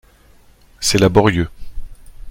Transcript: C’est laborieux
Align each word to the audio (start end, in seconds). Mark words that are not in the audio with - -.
C’est 0.79 0.97
laborieux 0.97 1.47